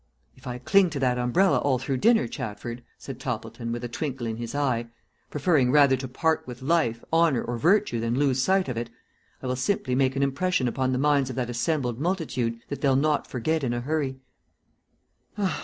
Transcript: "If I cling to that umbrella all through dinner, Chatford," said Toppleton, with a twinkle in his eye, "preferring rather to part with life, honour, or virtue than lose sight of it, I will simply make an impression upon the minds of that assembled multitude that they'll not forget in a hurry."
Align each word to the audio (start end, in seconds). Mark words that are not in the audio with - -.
"If 0.35 0.47
I 0.47 0.57
cling 0.57 0.89
to 0.89 0.99
that 0.99 1.19
umbrella 1.19 1.59
all 1.59 1.77
through 1.77 1.97
dinner, 1.97 2.27
Chatford," 2.27 2.81
said 2.97 3.19
Toppleton, 3.19 3.71
with 3.71 3.83
a 3.83 3.87
twinkle 3.87 4.25
in 4.25 4.37
his 4.37 4.55
eye, 4.55 4.87
"preferring 5.29 5.71
rather 5.71 5.95
to 5.97 6.07
part 6.07 6.41
with 6.47 6.63
life, 6.63 7.05
honour, 7.13 7.43
or 7.43 7.55
virtue 7.59 7.99
than 7.99 8.17
lose 8.17 8.41
sight 8.41 8.67
of 8.67 8.77
it, 8.77 8.89
I 9.43 9.45
will 9.45 9.55
simply 9.55 9.93
make 9.93 10.15
an 10.15 10.23
impression 10.23 10.67
upon 10.67 10.91
the 10.91 10.97
minds 10.97 11.29
of 11.29 11.35
that 11.35 11.51
assembled 11.51 11.99
multitude 11.99 12.59
that 12.69 12.81
they'll 12.81 12.95
not 12.95 13.27
forget 13.27 13.63
in 13.63 13.73
a 13.75 13.81
hurry." 13.81 14.17